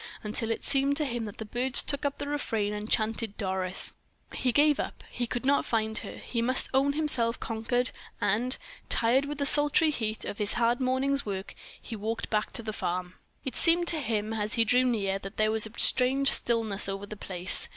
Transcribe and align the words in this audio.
until 0.23 0.49
it 0.49 0.63
seemed 0.63 0.97
to 0.97 1.05
him 1.05 1.25
that 1.25 1.37
the 1.37 1.45
birds 1.45 1.83
took 1.83 2.05
up 2.05 2.17
the 2.17 2.27
refrain 2.27 2.73
and 2.73 2.89
chanted 2.89 3.37
"Doris!" 3.37 3.93
He 4.33 4.51
gave 4.51 4.79
it 4.79 4.83
up; 4.83 5.03
he 5.11 5.27
could 5.27 5.45
not 5.45 5.63
find 5.63 5.99
her; 5.99 6.17
he 6.17 6.41
must 6.41 6.71
own 6.73 6.93
himself 6.93 7.39
conquered; 7.39 7.91
and, 8.19 8.57
tired 8.89 9.25
with 9.27 9.37
the 9.37 9.45
sultry 9.45 9.91
heat 9.91 10.25
and 10.25 10.39
his 10.39 10.53
hard 10.53 10.79
morning's 10.81 11.23
work, 11.23 11.53
he 11.79 11.95
walked 11.95 12.31
back 12.31 12.51
to 12.53 12.63
the 12.63 12.73
farm. 12.73 13.13
It 13.45 13.55
seemed 13.55 13.87
to 13.89 13.99
him, 14.01 14.33
as 14.33 14.55
he 14.55 14.65
drew 14.65 14.83
near, 14.85 15.19
that 15.19 15.37
there 15.37 15.51
was 15.51 15.67
a 15.67 15.79
strange 15.79 16.29
stillness 16.29 16.89
over 16.89 17.05
the 17.05 17.15
place. 17.15 17.69